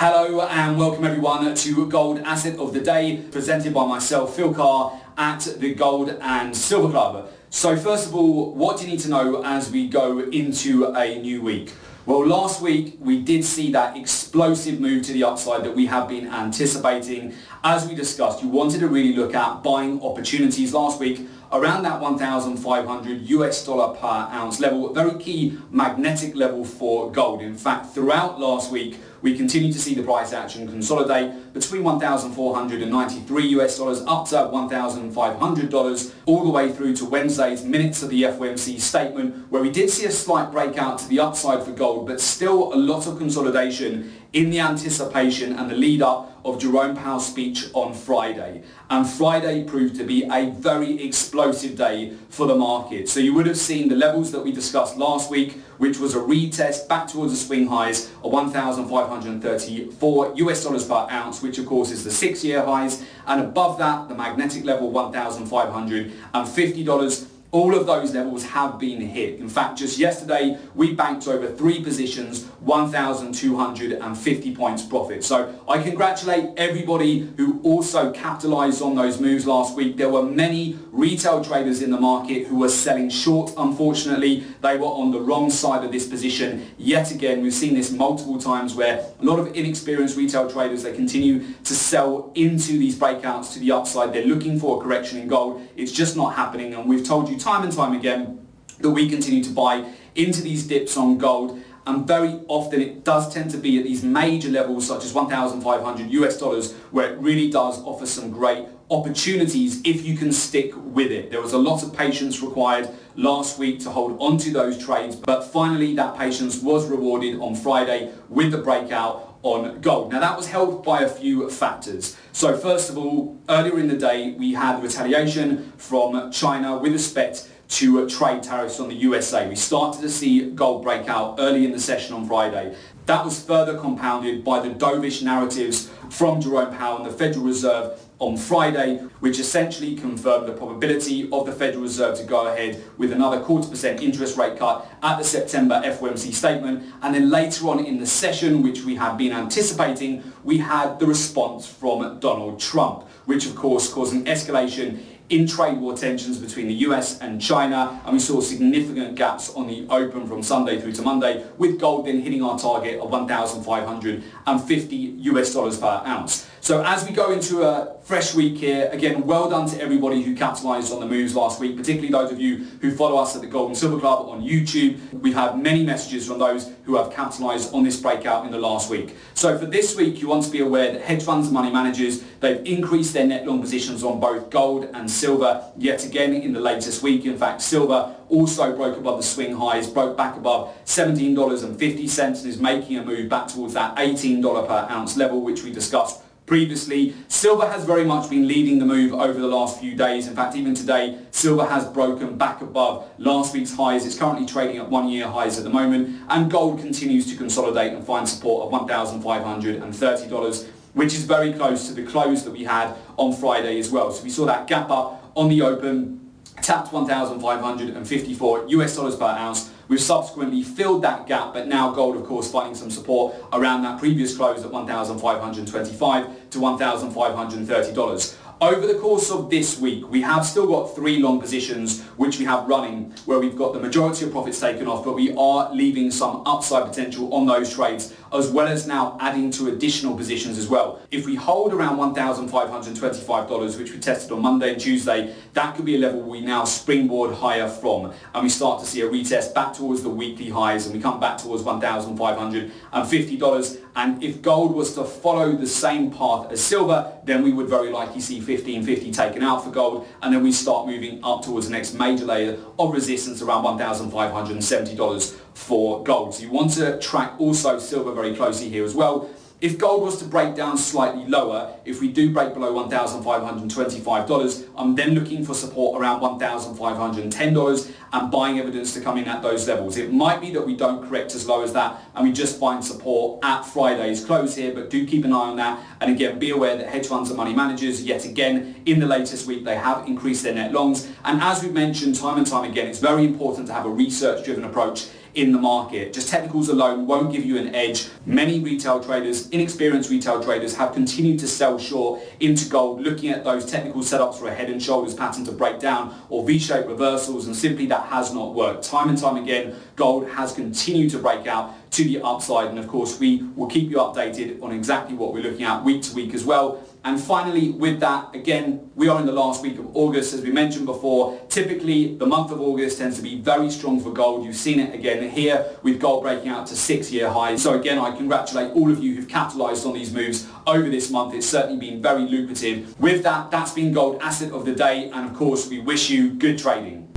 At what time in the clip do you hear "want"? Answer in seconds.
180.28-180.44, 266.50-266.70